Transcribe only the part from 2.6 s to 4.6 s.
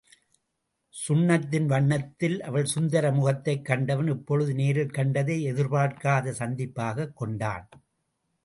சுந்தர முகத்தைக் கண்டவன் இப்பொழுது